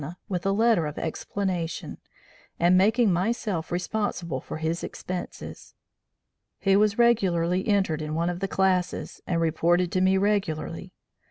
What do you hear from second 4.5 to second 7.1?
his expenses. He was